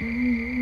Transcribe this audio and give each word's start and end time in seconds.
Mm-hmm. 0.00 0.53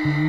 Mm-hmm. 0.00 0.26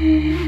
Mm-hmm. 0.00 0.47